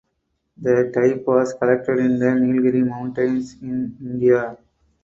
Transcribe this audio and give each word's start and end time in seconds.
The 0.57 0.91
type 0.95 1.25
was 1.27 1.53
collected 1.53 1.99
in 1.99 2.17
the 2.17 2.25
Nilgiri 2.25 2.83
Mountains 2.89 3.55
in 3.61 3.95
India. 4.01 4.57